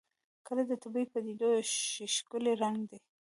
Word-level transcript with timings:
کلي 0.45 0.63
د 0.67 0.73
طبیعي 0.83 1.05
پدیدو 1.13 1.47
یو 1.55 1.61
ښکلی 2.15 2.53
رنګ 2.63 2.77
دی. 2.89 2.97